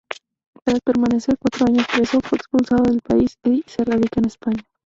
Tras 0.65 0.79
permanecer 0.79 1.37
cuatro 1.37 1.67
años 1.67 1.85
preso, 1.95 2.19
fue 2.21 2.37
expulsado 2.39 2.81
del 2.81 3.01
país 3.03 3.37
y 3.45 3.63
se 3.67 3.83
radica 3.83 4.19
en 4.19 4.25
España. 4.25 4.63